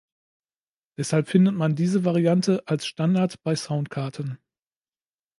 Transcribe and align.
Deshalb 0.97 1.27
findet 1.27 1.53
man 1.53 1.75
diese 1.75 2.03
Variante 2.03 2.63
als 2.65 2.87
Standard 2.87 3.39
bei 3.43 3.55
Soundkarten. 3.55 4.39